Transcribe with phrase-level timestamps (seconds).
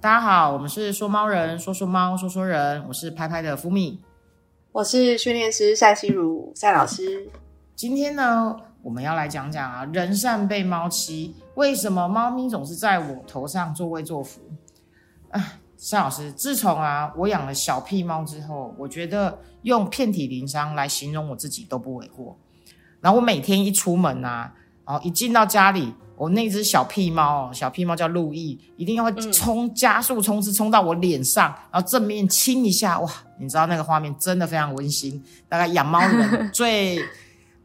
[0.00, 4.00] 大家好，我们是说猫人，说说猫，说说人，我是拍拍的福米，
[4.70, 7.28] 我是训练师赛心如赛老师。
[7.74, 14.40] 今天呢，我们要来讲讲啊，人善被猫欺，为什么猫咪总是在我头上作威作福？
[15.32, 22.38] 啊，赛老师，自从啊我养了小屁猫之后，我觉得用遍体鳞伤来形容我自己都不为过。
[23.00, 24.54] 然后我每天一出门啊，
[24.86, 25.92] 然后一进到家里。
[26.18, 33.08] 我那只小屁猫，小屁猫叫路易，一定要冲加速冲刺冲到我脸上，然后正面亲一下，哇！
[33.38, 35.22] 你知道那个画面真的非常温馨。
[35.48, 37.00] 大概养猫人 最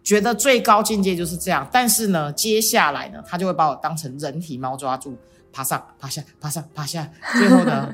[0.03, 1.67] 觉得最高境界就是这样。
[1.71, 5.17] 但是呢，接下来呢，它就会把我当成人体猫抓住，
[5.51, 7.09] 爬上爬下，爬上爬下，
[7.39, 7.91] 最后呢，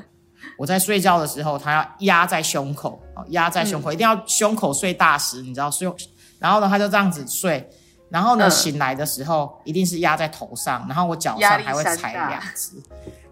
[0.58, 5.90] 我在睡觉的时候，它要压在胸口，压在胸口，一定要胸口睡大石，你知道睡，
[6.38, 7.66] 然后呢，它就这样子睡。
[8.10, 12.72] 然后呢，醒来的时候一定是压在头上，然后我脚上还会踩两只，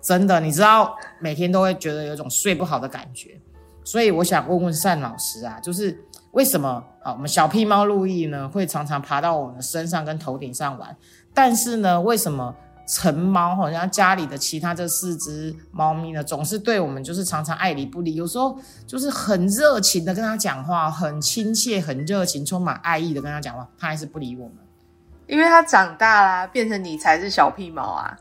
[0.01, 3.39] 真的，你知道每天都会觉得有种睡不好的感觉，
[3.85, 10.97] 所以我想问问单老师啊，就是为什么啊，我们小屁猫路易呢会常常爬到我们身上跟头顶上玩，
[11.35, 12.55] 但是呢，为什么？
[12.91, 24.57] 成猫好像家里的其他这四只猫咪呢，总是对我们就是常常爱理不理，有时候就是很热情的跟它讲话，很亲切、很热情、充满爱意的跟它讲话，它还是不理我们。
[25.29, 28.19] 因为它长大啦，变成你才是小屁猫啊！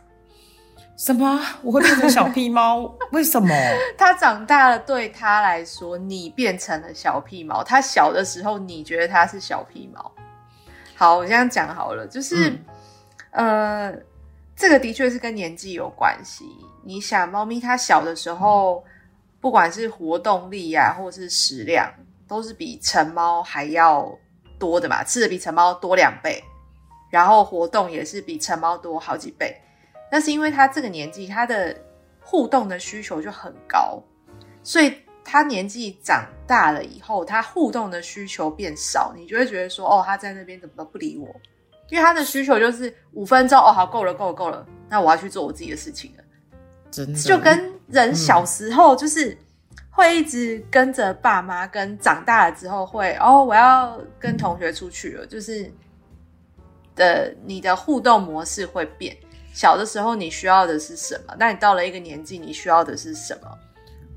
[0.95, 1.41] 什么？
[1.63, 2.94] 我会变成小屁猫？
[3.11, 3.50] 为什么？
[3.97, 7.63] 它长大了，对它来说，你变成了小屁猫。
[7.63, 10.11] 它小的时候，你觉得它是小屁猫。
[10.95, 12.55] 好，我这样讲好了，就是
[13.31, 13.91] 呃。
[14.59, 16.44] 这个的确是跟年纪有关系。
[16.83, 18.83] 你想，猫咪它小的时候，
[19.39, 21.88] 不管是活动力呀，或者是食量，
[22.28, 24.11] 都是比成猫还要
[24.58, 26.44] 多的嘛，吃的比成猫多两倍，
[27.09, 29.55] 然后活动也是比成猫多好几倍。
[30.11, 31.75] 那是因为他这个年纪，他的
[32.19, 34.01] 互动的需求就很高，
[34.63, 41.28] 所以他年纪长大了以后，他互动的需求变少，你就会觉得说，哦，他在那边怎么都不理我。
[41.90, 46.24] 因为他的需求就是五分钟哦，好够了，够了，够了，那我要去做我自己的事情了。
[46.91, 49.38] 真的，就跟人小时候就是
[49.89, 55.72] 会一直跟着爸妈，跟长大了之后会哦，我要跟同学出去了，就是
[56.97, 59.16] 的，你的互动模式会变。
[59.53, 61.34] 小的时候你需要的是什么？
[61.40, 63.50] 那你到了一个年纪，你需要的是什么？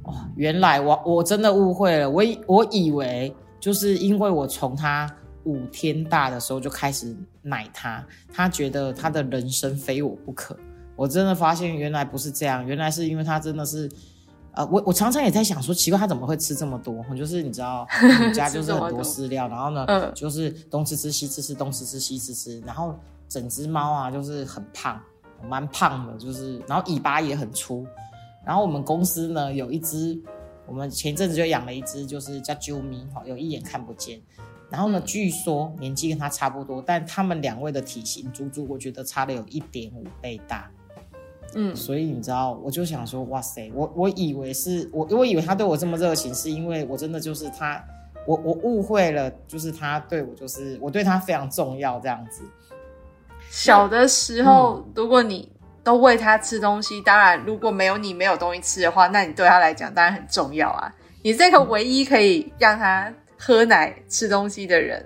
[0.03, 5.09] 哦，原来我我真的误会了，我以我以为就是因为我从他。
[5.45, 10.55] 五天大的时候就开始奶他，他觉得他的人生非我不可。
[10.95, 13.91] 我真的发现原来不是这样，原来是因为他真的是，
[14.53, 17.05] 呃，我我常常也在想说，奇怪他怎么会吃这么多？
[17.17, 22.95] 就是你知道， 我们家就是很多饲料，然后呢，就是东吃吃西吃吃，东吃吃西吃吃，然后
[23.29, 25.01] 整只猫啊就是很胖，
[25.49, 27.87] 蛮胖的，就是然后尾巴也很粗。
[28.45, 30.21] 然后我们公司呢有一只，
[30.67, 34.21] 我们前阵子就养了一只，就是叫啾咪，哈，有一眼看不见。
[34.69, 35.01] 然后呢？
[35.01, 40.71] 据说年纪跟它差不多，但他们两位的体型足足，我觉得差了有一点五倍大。
[41.55, 47.83] 嗯，所以你知道，我就想说，哇塞，我我以为是我，我以为他对我这么热情，是因为我真的就是他，
[48.27, 52.43] 我我误会了，就是他对我，就是我对他非常重要这样子。
[53.49, 55.51] 小的时候，如果你
[55.83, 60.95] 都喂他吃东西，当然如果没有你没有东西吃的话，那你对他来讲当然很重要啊。
[61.23, 63.13] 你这个唯一可以让他。
[63.43, 65.03] 喝奶吃东西的人，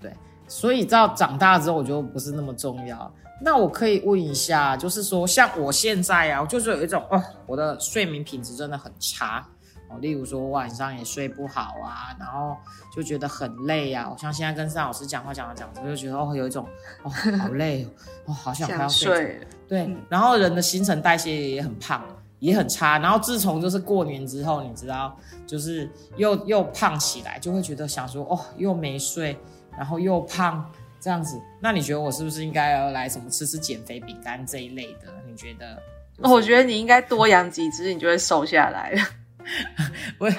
[0.00, 0.12] 对，
[0.46, 3.12] 所以到长大之后我觉得不是那么重要。
[3.40, 9.46] 那我可以问一下，就是说像我现在啊，我就是有一种哦，我的睡眠品质真的很差
[9.90, 9.98] 哦。
[10.00, 12.56] 例如说晚上也睡不好啊，然后
[12.94, 14.08] 就觉得很累啊。
[14.10, 16.66] 我像现在跟尚老师讲话讲着讲着，就觉得哦有一种
[17.02, 17.86] 哦好累
[18.26, 19.40] 哦，好想快要睡。
[19.68, 22.04] 对，然后人的新陈代谢也很胖。
[22.40, 29.38] 也很差，然后自从就是过年之后，你知道，就是又又胖起来，就会觉得想说，哦，又没睡，
[29.74, 30.70] 然后又胖
[31.04, 31.38] 这样子。
[31.60, 35.12] 那你觉得我是不是应该要来什么吃吃减肥饼干这一类的？
[35.28, 35.78] 你觉得？
[36.22, 39.02] 我觉得你应该多养几只，你就会瘦下来了。
[40.16, 40.30] 我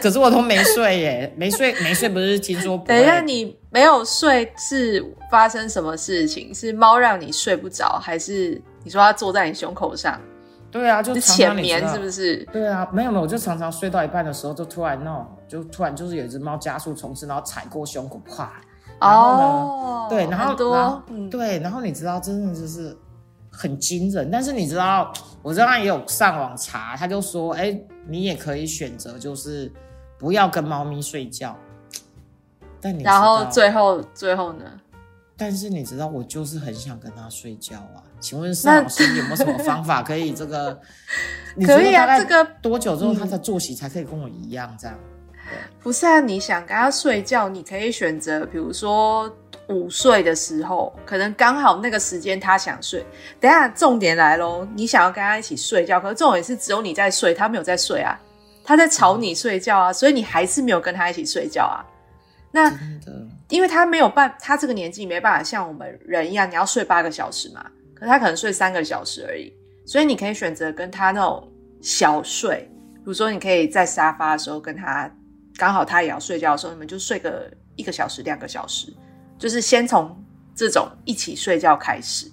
[0.00, 2.82] 可是我都没睡耶，没 睡没睡，不是听说？
[2.86, 6.54] 等一下，你没有睡是发生什么事情？
[6.54, 10.18] 是猫让你睡不着，还是你说它坐在你胸口上？
[10.70, 12.36] 对啊，就浅眠是不是？
[12.52, 18.60] 对啊，没有没有，我就常常睡到一半的时候，就突然那种，就突然就是有一只猫加速冲刺，然后踩过胸口，啪！
[19.00, 22.96] 然后呢，对，然后多，对，然后你知道，真的就是
[23.50, 24.30] 很惊人。
[24.30, 25.12] 但是你知道，
[25.42, 29.72] 我刚刚也有上网查，他就说，哎，你也可以选择，就是
[30.18, 31.56] 不要跟猫咪睡觉。
[32.80, 34.64] 但你然后最后最后呢？
[35.36, 38.02] 但是你知道，我就是很想跟他睡觉啊。
[38.20, 40.78] 请问邵老师有没有什么方法可以这个？
[41.66, 44.98] 可以啊，这个多久之后他的作息才可以跟我一样这样？
[45.82, 49.30] 不是啊，你想跟他睡觉，你可以选择，比如说
[49.68, 53.04] 午睡的时候，可能刚好那个时间他想睡。
[53.38, 58.18] 等下重点来喽，你想要跟他一起睡觉，可是重点是只有你在睡，他没有在睡啊，
[58.64, 61.84] 他在吵你睡觉啊，所以你还是没有跟他一起睡觉啊。
[62.50, 62.72] 那
[63.50, 69.52] 因为他没有办，他这个年纪没办法像我们人一样，你要睡八个小时嘛，可他可能睡三个小时而已，
[69.84, 71.46] 所以你可以选择跟他那种
[71.82, 75.10] 小睡，比如说你可以在沙发的时候跟他。
[75.56, 78.92] 刚好他也要睡觉的时候，你们就睡个一个小时、两个小时，
[79.38, 80.16] 就是先从
[80.54, 82.30] 这种一起睡觉开始。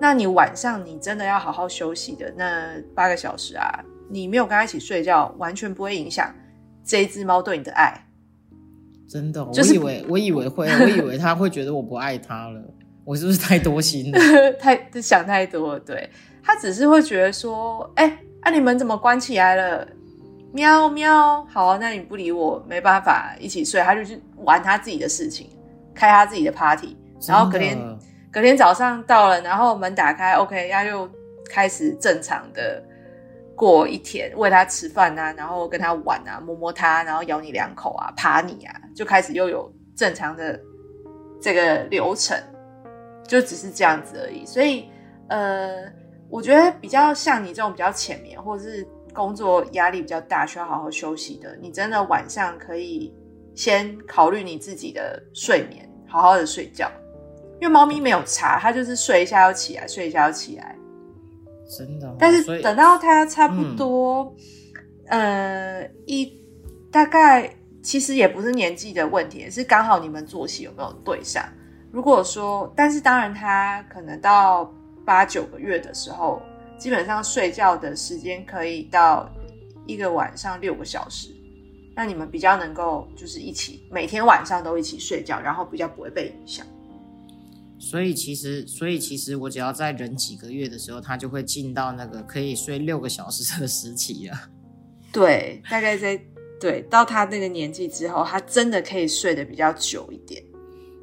[0.00, 6.32] 那你晚上你真的要好好休息的那八个小时啊，你没有跟他一起睡觉，完全不会影响
[6.84, 8.06] 这一只猫对你的爱。
[9.08, 12.62] 真的，我以为我以为会，我以为他会觉得我不爱他了，
[13.04, 14.18] 我是不是太多心了？
[14.60, 15.80] 太想太多了。
[15.80, 16.08] 对
[16.42, 19.88] 他只是会觉得说，哎，啊你们怎么关起来了？
[20.50, 25.50] 喵喵，好啊，那你不理我，没办法一起睡，他就去玩他自己的事情，
[25.94, 26.96] 开他自己的 party，
[27.26, 27.78] 然后隔天
[28.32, 31.08] 隔天早上到了，然后门打开，OK，他又
[31.50, 32.82] 开始正常的
[33.54, 40.58] 过一天，喂他吃饭啊，然后跟他玩啊，摸摸他，然后咬你两口啊，爬你啊，就开始又有正常的
[41.42, 42.34] 这个流程，
[43.26, 44.46] 就只是这样子而已。
[44.46, 44.88] 所以，
[45.28, 45.84] 呃，
[46.30, 48.88] 我觉得比较像你这种比较浅眠，或者是。
[49.18, 53.12] 工作压力比较大，需要好好休息的，你真的晚上可以
[53.52, 56.88] 先考虑你自己的睡眠，好好的睡觉。
[57.60, 60.76] 因为猫咪没有差，它就是睡一下要起来，睡一下要起来。
[61.76, 62.14] 真的。
[62.16, 64.32] 但是等到它差不多，
[65.08, 66.32] 呃，一
[66.92, 71.44] 大概其实也不是年纪的问题，是刚好你们作息有没有对上。
[71.90, 74.72] 如果说，但是当然，它可能到
[75.04, 76.40] 八九个月的时候。
[76.78, 79.28] 基本上睡觉的时间可以到
[79.86, 81.28] 一个晚上六个小时，
[81.96, 86.64] 那你们比较能够就是一起每天晚上都一起睡觉，然后比较不会被影响。
[87.80, 94.36] 所以其实，所以其实我只要在忍几个月的时候，他就会进到那个可以睡六个小时的时期了。
[95.12, 96.20] 对，大概在
[96.60, 100.42] 对到他那个年纪之后，他真的可以睡得比较久一点。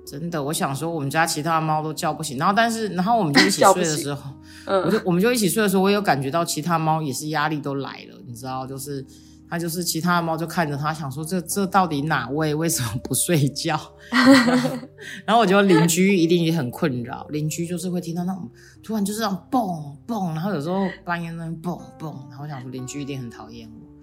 [0.06, 4.32] 真的，我想说，我们家其他的猫都叫不醒，然后但是，然后我们就一起 睡的时候，
[4.66, 9.04] 嗯，我就我们就一起睡的时候，我有感觉到其他猫也是压力都来了，你知道，就是
[9.50, 13.80] 它就是其他的猫就看着它，想说这这到底哪位为什么不睡觉？
[15.26, 18.50] 然后我觉得邻居一定也很困扰，邻居就是会听到那种
[18.84, 23.95] 突然就是这样蹦蹦，然后有时候半夜那蹦蹦，然后我想说邻居一定很讨厌我。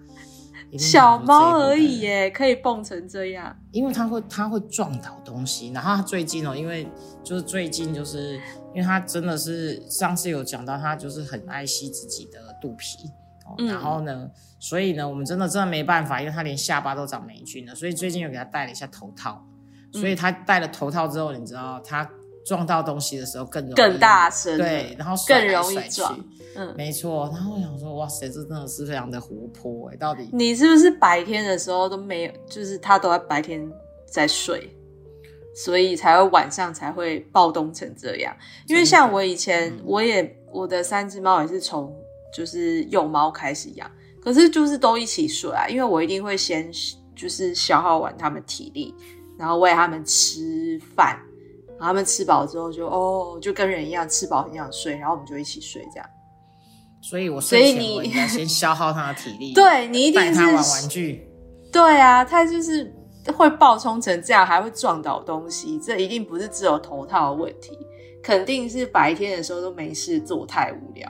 [0.77, 3.55] 小猫而已耶，可以蹦成这样。
[3.71, 5.71] 因为它会，它会撞倒东西。
[5.71, 6.87] 然后它最近哦，因为
[7.23, 8.35] 就是最近就是，
[8.73, 13.09] 因为它真的是上次有讲到，它就是很爱惜自己的肚皮。
[13.67, 14.29] 然后呢，
[14.59, 17.75] 所以呢，我们真的真的没办法，因为它连下巴都长霉菌了。
[17.75, 19.45] 所以最近又给它戴了一下头套。
[19.91, 22.09] 所以它戴了头套之后，你知道它
[22.45, 26.17] 撞到东西的时候更容易更大声，对，然后更容易撞。
[26.55, 27.29] 嗯，没错。
[27.33, 29.95] 然后我想说，哇塞，这真的是非常的活泼哎！
[29.95, 33.67] 到底你是不是白天的时候都没有，就是他都在白天
[34.05, 34.69] 在睡，
[35.55, 38.35] 所以才会晚上才会暴动成这样？
[38.67, 41.91] 因为像我以前，我也我的三只猫也是从
[42.31, 43.89] 就是幼猫开始养，
[44.21, 46.71] 可是就是都一起睡啊，因为我一定会先
[47.15, 48.93] 就是消耗完它们体力，
[49.39, 51.19] 然后喂它们吃饭，
[51.79, 56.09] 然后它们吃饱之后就哦，就跟人一样吃饱很想睡，然后我们就一起睡这样。
[57.01, 61.27] 所以我睡前我应该先消耗他的体力， 对你一定是玩玩具，
[61.71, 62.93] 对啊，他就是
[63.35, 67.71] 会爆冲成这样，还会撞倒东西，这一定不是只有头套的问题，
[68.23, 71.09] 肯定是白天的时候都没事做，太无聊。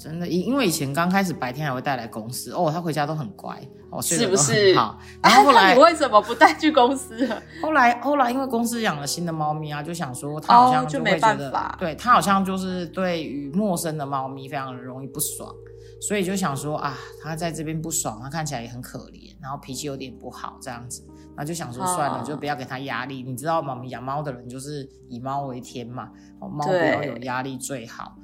[0.00, 4.74] 真的，因因为以前刚开始白天还会带来公司哦，他回家都很乖哦，是不是？
[4.74, 7.28] 好，然后后来 你为什么不带去公司？
[7.62, 15.54] 后来后来因为公司养了新的猫咪啊，就想说他好像就会觉得，对他好像就是对于陌生的猫咪非常的容易不爽，
[16.00, 23.22] 所以就想说啊，他在这边不爽，他看起来也很可怜，然后脾气有点不好这样子，那就想说算了，就不要给他压力。
[23.22, 23.78] 你知道吗？
[23.84, 26.08] 养猫的人就是以猫为天嘛，
[26.40, 28.16] 猫不要有压力最好。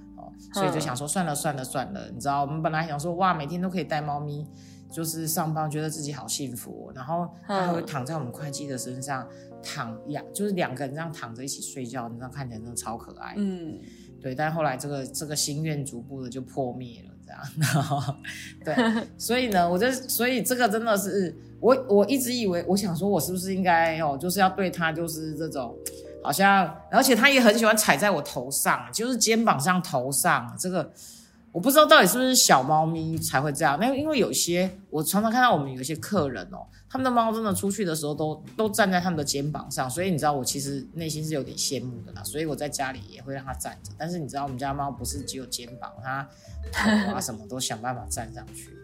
[0.53, 4.47] 所以就想说算了算了算了，你知道我们本来想说哇，每天都可以带猫咪，
[4.91, 6.91] 就是上班，觉得自己好幸福。
[6.95, 9.29] 然后它会躺在我们会计的身上
[9.63, 13.35] 躺呀，就是两个人这样躺着一起睡觉，你知道看起来真的超可爱。
[13.37, 13.79] 嗯，
[14.21, 14.35] 对。
[14.35, 18.17] 但后来这个这个心愿逐步的就破灭了，这样。
[18.65, 18.75] 对，
[19.19, 25.77] 所以呢，我就所以这个真的是我我一直以为，我想说我是不是应该哦，就是要对它就是这种。
[26.27, 30.53] 好像，而且它也很喜欢踩在我头上，就是肩膀上、头上。
[30.59, 30.93] 这个
[31.53, 33.79] 我不知道到底是不是小猫咪才会这样。
[33.81, 42.25] 那因为有些我常常看到我们有一些客人哦，他们的猫真的出去的时候都都站在他们的肩膀上，所以你知道我其实内心是有点羡慕的啦。
[42.25, 46.29] 所以我在家里也会让它站着，但是你知道我们家猫不是只有肩膀，它
[46.73, 48.77] 头啊什么都想办法站上去。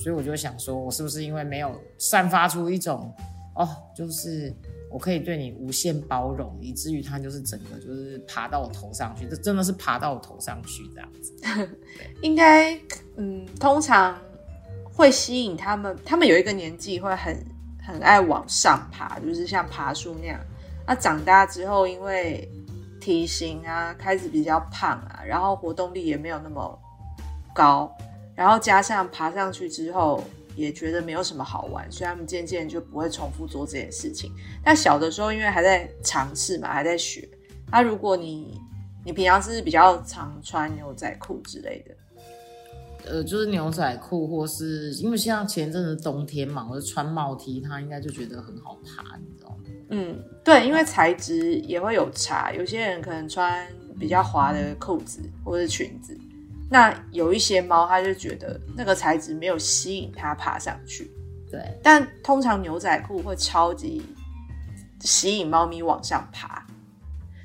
[0.00, 3.12] 所以我就想说，我是不是因为没有散发出一种
[3.56, 4.54] 哦，就是
[4.90, 11.68] 我可以对你无限包容，以至于它就是整个就是爬到我头上去，这真的是爬到我头上去这样子。
[12.22, 12.78] 应该
[13.16, 14.18] 嗯，通常
[14.84, 17.36] 会吸引他们，他们有一个年纪会很
[17.86, 20.40] 很爱往上爬，就是像爬树那样。
[20.86, 22.48] 那长大之后，因为
[23.00, 26.78] 体型啊开始比较胖啊，然后活动力也没有那么
[27.54, 27.94] 高。
[28.34, 30.24] 然后加上爬上去之后，
[30.58, 34.32] 也觉得没有什么好玩，所以他们渐渐就不会重复做这件事情。
[34.64, 37.28] 但小的时候，因为还在尝试嘛，还在学。
[37.70, 38.60] 那如果你
[39.04, 41.94] 你平常是比较常穿牛仔裤之类的，
[43.08, 49.56] 呃，就是牛仔裤，或是因为像前阵子冬天嘛，我就穿帽 T，他应该就觉得很好爬，你知道吗？
[49.90, 53.64] 嗯，对，因为材质也会有差，有些人可能穿
[53.96, 56.18] 比较滑的裤子或者裙子。
[56.70, 61.10] 那有一些猫，它就觉得那个材质没有吸引它爬上去。
[61.50, 64.04] 对，但通常牛仔裤会超级
[65.00, 66.62] 吸引猫咪往上爬。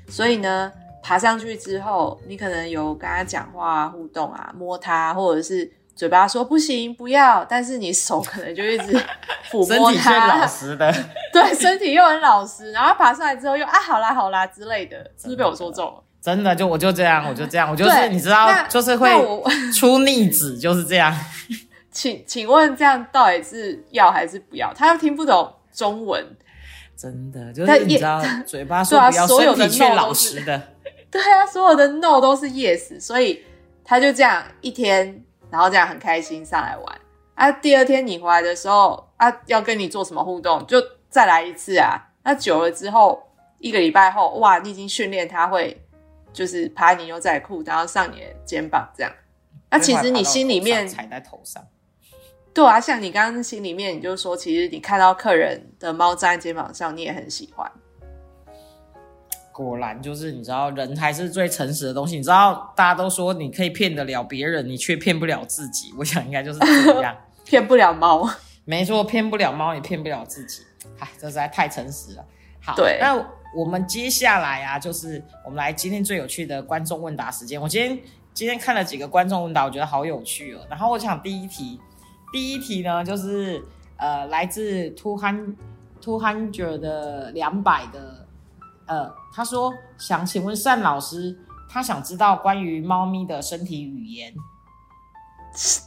[0.08, 0.70] 所以呢，
[1.02, 8.92] 爬上去之后，你可能有跟它讲话互动啊，摸它，或者是嘴巴说不行不要，但是你手可能就一直
[9.50, 10.26] 抚摸它。
[10.42, 10.92] 老实的，
[11.32, 16.03] 对，身体又很老实，然后爬上来之后又啊好啦好啦之类的，是不是被我说中了？
[16.24, 19.10] 真的就我就这样，我就这样，我就是你知道，就是会
[19.78, 21.14] 出逆子，就是这样。
[21.92, 24.72] 请请问这样到底是要还是不要？
[24.72, 26.24] 他又听不懂中文，
[26.96, 30.60] 真的就是你知道， 嘴巴说不要，身体却老实的。
[31.10, 33.44] 对啊，所有的 no 都是 yes，所以
[33.84, 37.00] 他就这样一天，然后这样很开心上来玩。
[37.34, 42.00] 啊，第二天你回来的时候啊，要跟你做什么互动，就再来一次啊。
[42.24, 43.22] 那久了之后，
[43.58, 45.82] 一个礼拜后，哇，你已经训练他会。
[46.34, 49.10] 就是爬你牛仔裤，然后上你的肩膀这样。
[49.70, 51.64] 那其实你心里面踩在头上。
[52.52, 57.68] 对啊，像你刚刚心里面，你就说，其实你看到客人的猫站在肩膀上，你也很喜欢。
[59.50, 62.16] 果然就是你知道，人还是最诚实的东西。
[62.16, 65.92] 你知道，大家都说你可以骗得了别人，你却骗不了自己。
[65.98, 68.28] 我想应该就是这样， 骗不了猫。
[68.64, 70.62] 没错，骗不了猫，也骗不了自己。
[70.96, 72.24] 嗨，这实在太诚实了。
[72.60, 73.14] 好，对那
[73.54, 77.60] 我们接下来啊，就是我们来今天最有趣的观众问答时间。
[77.60, 77.98] 我今天
[78.32, 80.60] 今天看了几个观众问答，我觉得好有趣哦。
[80.68, 81.80] 然后我想第一题，
[82.32, 83.62] 第一题呢就是
[83.96, 85.54] 呃来自 two hundred
[86.00, 88.26] two hundred 的两百的
[88.86, 91.38] 呃，他说想请问单老师，
[91.70, 94.34] 他想知道关于猫咪的身体语言，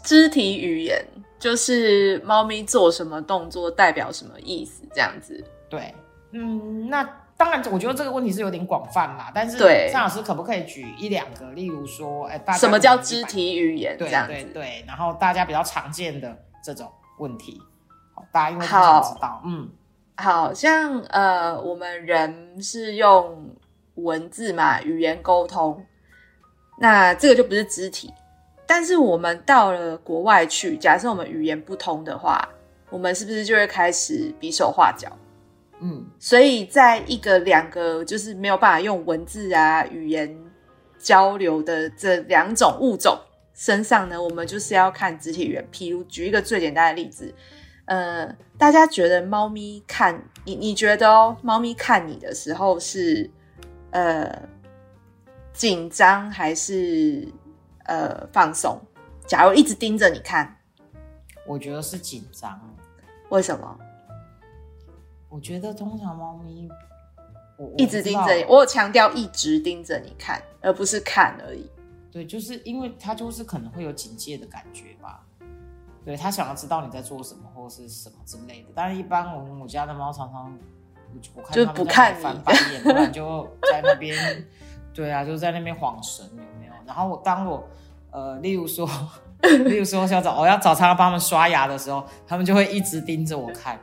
[0.04, 1.06] 肢体语言
[1.38, 5.44] 就是猫咪做什么动作代表什么意思这样子。
[5.70, 5.94] 对。
[6.32, 7.08] 嗯，那
[7.38, 9.32] 当然，我觉得这个问题是有点广泛啦。
[9.34, 9.60] 但是，
[9.92, 13.96] 张老师可不可以举一两个，例如说，哎大，什么叫肢体语言？
[13.96, 17.62] 对对对，然后大家比较常见的这种问题，
[18.16, 19.70] 好，大家因为不想知道，嗯，
[20.16, 23.56] 好像呃，我们人是用
[23.94, 25.86] 文字嘛，语言沟通，
[26.80, 28.12] 那这个就不是肢体。
[28.66, 32.50] 但是我们到了国外去，假设我们语言不通的话，
[32.90, 35.08] 我们是不是就会开始比手画脚？
[35.80, 40.36] 嗯，所以在一个两个就是没有办法用文字啊语言
[40.98, 43.16] 交流的这两种物种
[43.54, 45.68] 身上呢，我们就是要看肢体语言。
[45.72, 47.34] 譬如举一个最简单的例子，
[47.86, 53.30] 呃，大家觉得猫咪看你，你觉得哦，猫咪看你的时候是
[53.92, 54.48] 呃
[55.54, 57.28] 紧张还是
[57.86, 58.80] 呃放松？
[59.28, 60.58] 假如一直盯着你看，
[61.46, 62.60] 我觉得是紧张。
[63.30, 63.78] 为什么？
[65.38, 66.68] 我觉得通常猫咪，
[67.58, 71.70] 我一直盯着你，我有强调一直盯着你看，而不是看而已。
[72.12, 75.24] 对，就是因为它就是可能会有警戒的感觉吧。
[76.04, 78.70] 对，它想要知道你在做什么或者是什么之类的。
[78.74, 80.58] 但是，一般我们我家的猫常常，
[81.36, 84.44] 我看就不看翻白眼，不然就在那边，
[84.92, 86.74] 对啊，就在那边晃神，有没有？
[86.84, 87.64] 然后我当我
[88.10, 88.90] 呃，例如说，
[89.66, 93.80] 例如说要早我要早餐帮他们刷牙的时候，他们就会一直盯着我看。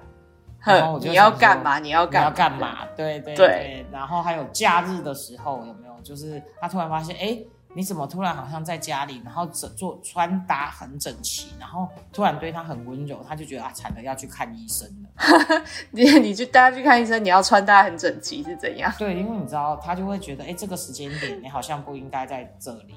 [0.65, 1.79] 然后我就你要干嘛？
[1.79, 2.87] 你要干要干嘛？
[2.97, 3.87] 对对对。
[3.93, 5.95] 然后还有假日的时候有没有？
[6.03, 7.39] 就是他突然发现，哎，
[7.75, 15.63] 你怎么突然好像在家里，然后整做穿搭很整齐，然后突然对他很温柔，他就觉得啊，惨了，要去看医生了。
[15.91, 18.93] 你你去大家去看医生，你要穿搭很整齐是怎样？
[18.99, 22.95] 对，因为你知道，他就会觉得，哎，这个时间点你好像不应该在这里。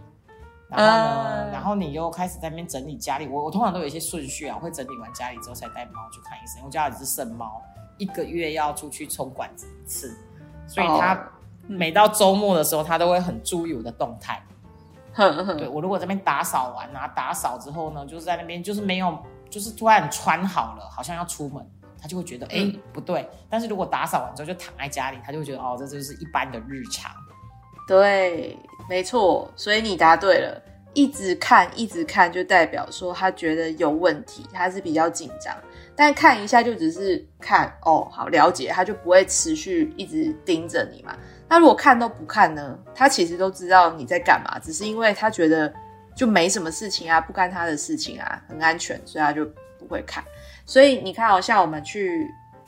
[0.70, 3.28] 然后呢，然后你又开始在那边整理家里。
[3.28, 6.62] 我我通常都有一些顺序啊，会整理完家里之后才带猫去看医生。
[6.66, 7.62] 我家里是剩猫，
[7.98, 10.18] 一个月要出去冲管子一次，
[10.68, 11.18] 所以他
[11.68, 14.44] 每到周末的时候，他都会很注意我的动态。
[15.16, 19.18] 对我如果这边打扫完啊，打扫之后呢，就是在那边就是没有，
[19.50, 21.66] 就是突然穿好了，好像要出门，
[22.00, 23.28] 他就会觉得哎不对。
[23.50, 27.12] 但是如果打扫完之后就躺在家里，他就会觉得哦，这就是一般的日常。
[27.88, 28.58] 对，
[28.89, 30.62] 没错，所以你答对了。
[30.94, 35.56] 一直看，一直看，就代表说他觉得有问题，他是比较紧张。
[35.96, 41.15] 但看一下就只是看哦，好了解，他就不会持续一直盯着你嘛。
[41.48, 42.77] 那如果看都不看呢？
[42.96, 45.72] 他其实都知道你在干嘛，只是因为他觉得
[46.15, 49.46] 就没什么事情啊，不干他的事情啊，很安全，所以他就
[49.77, 50.24] 不会看。
[50.65, 52.27] 所以你看，好像我们去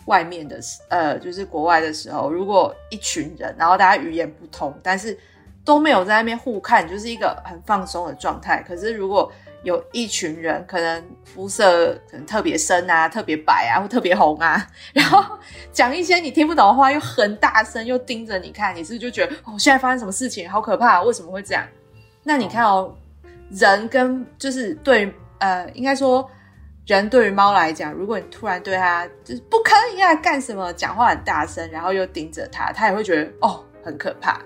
[0.10, 5.16] 外面的呃，就是国外的时候，如果一群人，然后大家语言不通，但是
[5.64, 8.64] 都没有在那边互看，就是一个很放松的状态。
[8.68, 15.38] 可是如果有一群人，可能肤色可能特别深啊，特别白啊，或特别红啊， 然后
[15.72, 21.64] 讲一些你听不懂的话，又很大声，又盯着你看，你是不是就觉得哦，现在发生什么事情，好可怕，为什么会这样？
[22.24, 22.96] 那你看哦，
[23.52, 26.28] 人跟就是对呃，应该说
[26.96, 34.42] 人对于猫来讲，如果你突然对它就是不可以啊，干什么，讲话很大声，然后又盯着它，它也会觉得哦，很可怕。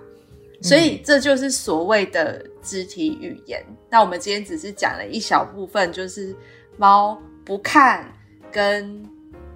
[0.62, 3.63] 所以这就是所谓的肢体语言。
[3.89, 6.35] 那我们今天只是讲了一小部分，就是
[6.77, 8.05] 猫不看、
[8.51, 9.03] 跟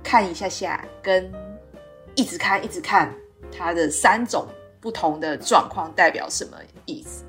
[0.03, 1.31] 看一下下、跟
[2.15, 3.13] 一直看、一直看，
[3.57, 4.47] 它的三种
[4.79, 7.23] 不同的状况代表什么意思？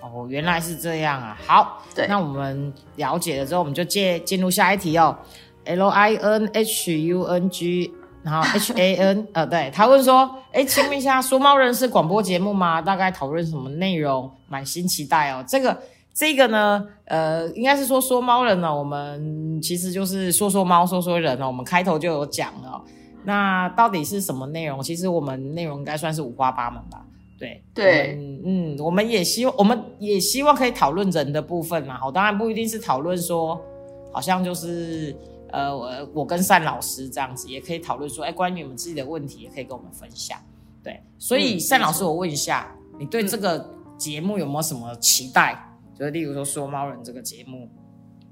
[0.00, 1.38] 哦，原来是这样啊！
[1.46, 5.16] 好，对，那我们了解了之后，我们就接进入下一题哦。
[5.64, 7.92] L I N H U N G。
[8.22, 12.82] 然后 H A N 呃，对他问说，哎，请问一下，说猫人是广播节目吗？
[12.82, 14.30] 大概讨论什么内容？
[14.46, 15.42] 满心期待哦。
[15.48, 15.74] 这个
[16.12, 21.46] 这个呢，呃，应该是说说猫人呢，我们其实就是说说猫，说说人哦。
[21.46, 22.82] 我们开头就有讲了，
[23.24, 24.82] 那到底是什么内容？
[24.82, 27.02] 其实我们内容应该算是五花八门吧。
[27.40, 31.98] 对对，嗯，我们也希望，我们也希望可以讨论人的部分嘛。
[31.98, 33.60] 好，当然不一定是讨论说，
[34.12, 35.16] 好像就是。
[35.52, 40.38] 呃，我我跟单老师这样子也可以讨论说，哎，关于你们自己的问题也可以跟我们分享。
[40.80, 45.60] 对，所以单老师，我问一下，你对这个节目有没有什么期待？
[45.98, 47.68] 就是例如说说猫人这个节目，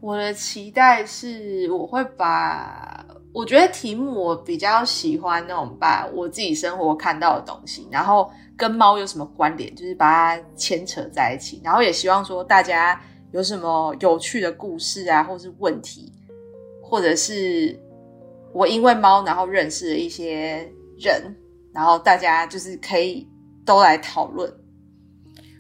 [0.01, 16.13] 我的期待是，我会把我觉得题目我比较喜欢那种把我自己生活看到的东西，然后跟猫有什么关联，就是把它牵扯在一起，然后也希望说大家有什么有趣的故事啊，或是问题。
[16.91, 17.79] 或者是
[18.55, 20.67] 我因为猫，然后认识了一些
[20.99, 21.37] 人，
[21.71, 23.29] 然后大家就是可以
[23.63, 24.51] 都来讨论，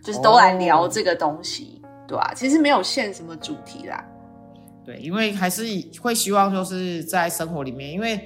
[0.02, 2.32] 就是都来聊这个东西，对吧？
[2.34, 4.02] 其实没有限什么主题啦。
[4.86, 5.64] 对，因为还是
[6.00, 8.18] 会希望就是在生活里面，因为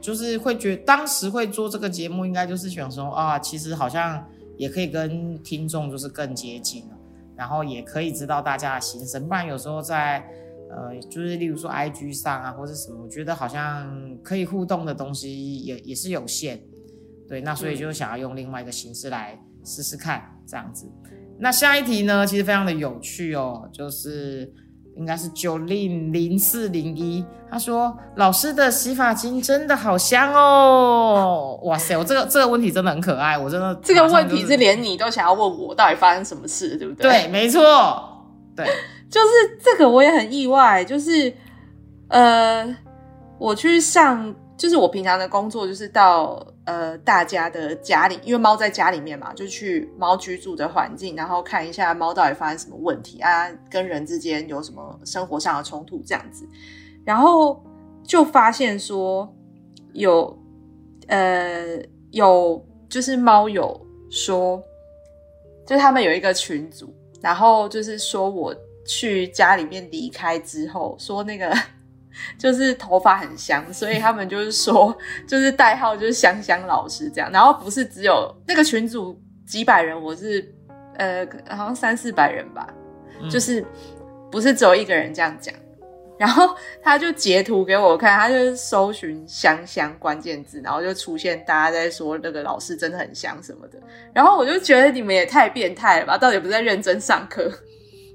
[0.00, 4.24] 就是会觉当时会做这个节目，应该就是想说啊，其实好像
[4.56, 6.96] 也可以跟听众就是更接近了，
[7.36, 10.24] 然后也可以知道大家的心声，不然有时候在。
[10.72, 16.60] 呃，就是例如说 I G 上啊，或者什么，我觉得好像可以互动的东西也也是有限，
[17.28, 20.88] 对，那所以就想要用另外一个形式来试试看这样子。
[21.40, 24.48] 那下一题呢，其实非常的有趣哦，就是
[25.00, 37.10] 应该是九零零四零一，他说老师的洗发精真的好香哦，哇塞，我这个这个问题真的很可爱，我真的 这个问题是连你都想要问我到底发生什么事，对不对？
[37.10, 37.62] 对，没错，
[38.54, 38.66] 对。
[39.10, 41.34] 就是这个我也很意外，就是
[42.08, 42.76] 呃，
[43.38, 56.46] 我去上，就是我平常的工作就是到呃大家的家里，因为猫在家里面嘛，就去猫居住的环境，然后看一下猫到底发生什么问题啊，跟人之间有什么生活上的冲突这样子，
[57.06, 57.64] 然后
[58.04, 59.34] 就发现说
[59.94, 60.38] 有
[61.06, 61.78] 呃
[62.10, 64.62] 有就是猫友说，
[65.66, 68.54] 就他们有一个群组，然后就是说我。
[68.86, 71.54] 去家里面离开之后，说那个
[72.38, 74.96] 就是头发很香，所以他们就是说，
[75.26, 77.30] 就是代号就是香香老师这样。
[77.32, 80.54] 然后不是只有那个群主几百人，我是
[80.96, 82.66] 呃好像三四百人吧，
[83.30, 83.64] 就是
[84.30, 85.54] 不是只有一个人这样讲。
[86.18, 93.78] 然后他就截图给我看，他就搜寻香香关键字，然后就出现大家在说那个老师真的很香什么的。
[94.12, 96.18] 然后我就觉得你们也太变态了吧？
[96.18, 97.50] 到底不是在认真上课？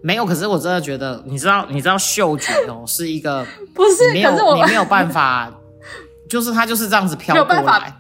[0.06, 5.52] 没有，可是我真的觉得，你知道，你知道嗅觉哦，是一个 不是，没有可是我你没有办法，
[6.30, 7.91] 就是它就是这样子飘过来，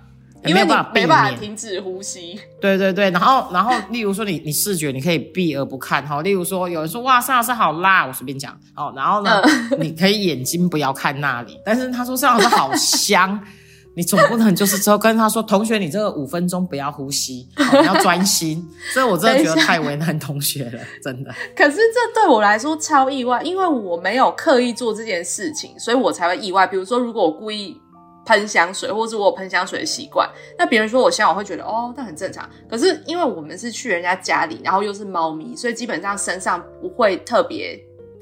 [0.43, 1.39] 你没有办法避没办法免。
[1.39, 2.39] 停止呼吸。
[2.61, 9.41] 对对对，然后然后，例如说你你视觉你可以避而不看哈，例如说有人说哇，尚老师好辣，我随便讲哦，然后呢，
[9.71, 13.39] 嗯你可以眼睛不要看那里，但是他说尚老师好香，
[13.95, 21.33] 你总不能就是之后跟他说同学，你这个五分钟不要呼吸，哦、你要专心， 所以我真的觉得太为难同学了，真的。
[21.55, 26.67] 可是这对我来说超意外，因为我没有刻意做这件事情，所以我才会意外。
[26.67, 27.79] 比如说，如果我故意
[28.25, 32.49] 喷香水，或者我有喷香水的习惯，那别人说我香，我会觉得哦，那很正常。
[32.69, 37.79] 可是因为我们是去人家家里，然后又是猫咪，所以基本上身上不会特别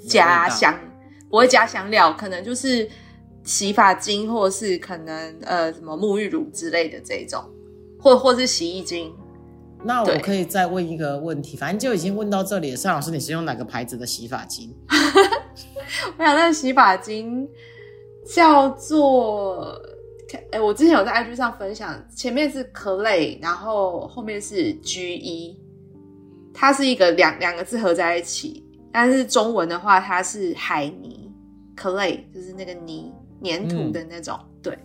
[0.08, 0.78] 加香，
[1.30, 2.88] 不会加香料，可能就是
[3.44, 7.44] 洗发精，或者是可能呃什么沐浴乳之类的这种，
[8.00, 9.14] 或或是洗衣精。
[9.86, 12.78] 那我可以再问一个问题，反正就已经问到这里了。
[12.78, 14.74] 尚老师，你是用哪个牌子的洗发精？
[16.18, 17.46] 我想那个洗发精
[18.26, 19.78] 叫做，
[20.52, 25.60] 哎、我之前有在 IG 上分享，前面是 Clay，然后后面是 G 一，
[26.54, 31.30] 它是一个两两个字合在一起，但是中文的话它是海泥
[31.76, 34.78] Clay，就是那个泥粘土的那种，对，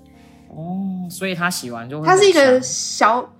[0.49, 3.35] 哦，所以它洗完就会它是一个小。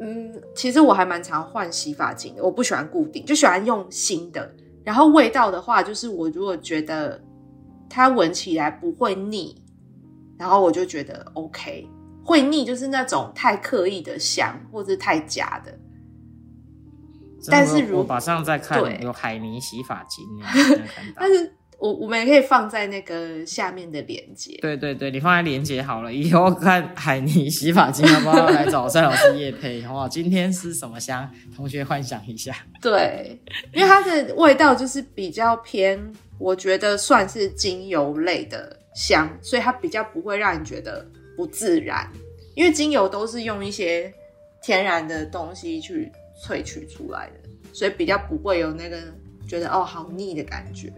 [0.00, 4.54] 嗯，其实我还蛮常换洗发精的，我不喜欢固定，就喜欢用新的。
[4.84, 7.20] 然后味道的话，就是我如果觉得
[7.90, 9.60] 它闻起来不会腻，
[10.38, 11.88] 然后我就觉得 OK。
[12.24, 15.76] 会腻就是那种太刻意的香，或者太假的。
[17.50, 20.24] 但是如我我马上再看有海泥洗发精，
[21.16, 24.58] 但是我我们也可以放在那个下面的链接。
[24.60, 29.80] 对对对，你放在链接好了，以后看海泥洗发精要不要来找蔡老师叶配？
[29.82, 30.08] 好不好？
[30.08, 31.30] 今天是什么香？
[31.54, 32.52] 同学幻想一下。
[32.82, 33.40] 对，
[33.72, 42.10] 因为它的味道就是比较偏，我觉得算是精油类的香，所以它比较不会让你觉得不自然。
[42.56, 44.12] 因为精油都是用一些
[44.60, 46.10] 天然的东西去
[46.44, 48.98] 萃取出来的，所以比较不会有那个
[49.46, 50.92] 觉得哦好腻的感觉。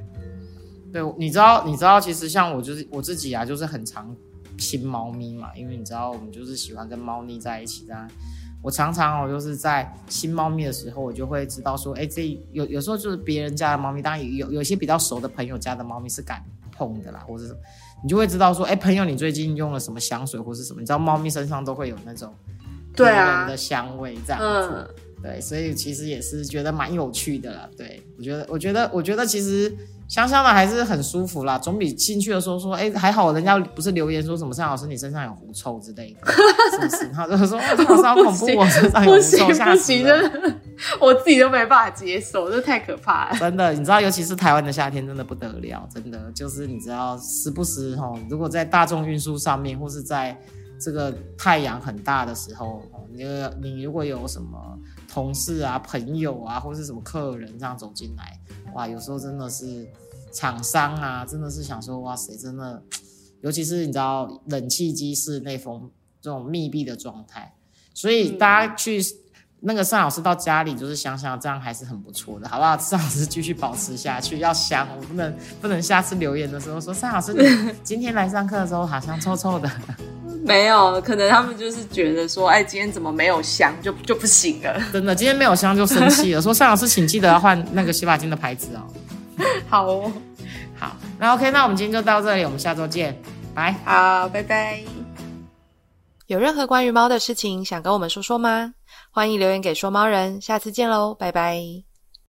[0.92, 4.14] 对，你知道，你知道，其实像我就是我自己啊，就是很常
[4.59, 8.09] 亲猫咪嘛，因为你知道，我们就是喜欢跟猫腻在一起的啊。
[8.62, 17.57] 我常常我，就是在亲猫咪的时候，我就会知道说，哎，这有有时候就是别人家的猫咪，当然有有一些比较熟的朋友家的猫咪是敢碰的啦，或者是
[18.03, 22.35] 你就会知道说，哎，朋友你最近用了什么香水或是什么，你知道猫咪身上都会有那种
[22.94, 24.68] 对啊的，香味这样子。
[24.74, 27.66] 嗯，对，所以其实也是觉得蛮有趣的啦。
[27.79, 29.74] 对我觉得，我觉得，我觉得其实
[30.11, 36.33] 香香的还是很舒服啦，总比进去的时候说，哎，还好人家不是留言说什么尚老师你身上有狐臭之类的，
[36.75, 37.09] 是不是？
[37.14, 40.31] 他就说哦尚老师好恐怖，我身上有狐臭，吓死行，了。
[40.99, 43.38] 我自己都没办法接受，这太可怕了。
[43.38, 50.37] 真的，你知道，尤其是台湾的夏天，真的不得了，真的就是你知道，时不时哈，如果在大众运输上面，或是在
[50.81, 53.25] 这个太阳很大的时候，哦你
[53.61, 54.59] 你如果有什么
[55.11, 58.40] 同事啊、朋友啊，或是什么客人这样走进来，
[58.75, 59.87] 哇，有时候真的是
[60.33, 62.83] 厂商啊，真的是想说，哇塞，真的，
[63.40, 65.90] 尤其是你知道冷气机室内风
[66.23, 67.55] 这种密闭的状态，
[67.92, 69.03] 所以嗯大家去。
[69.62, 72.77] 那个尚老师到家里就是想想，这样还是很不错的，好不好？
[72.81, 79.70] 尚老师继续保持下去，要香，我不能不能下次留言的时候说尚老师今天来上课的时候好像臭臭的，
[80.46, 84.81] 没有，可能他们就是觉得说，哎，今天怎么没有香，就就不行了。
[84.90, 88.81] 真的，今天没有香就生气了，说尚老师请记得要换那个洗发精的牌子哦。
[89.68, 90.11] 好哦，
[90.79, 93.14] 好，那 OK，那我们今天就到这里，我们下周见，
[93.55, 93.75] 拜。
[93.85, 94.81] 好，拜拜。
[96.27, 98.73] 有任何关于猫的事情想跟我们说说吗？
[99.12, 101.89] 欢迎留言给说猫人，下次见喽，拜拜。